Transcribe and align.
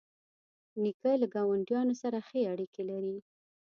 نیکه 0.81 1.11
له 1.21 1.27
ګاونډیانو 1.33 1.93
سره 2.01 2.17
ښې 2.27 2.41
اړیکې 2.53 2.83
لري. 2.91 3.15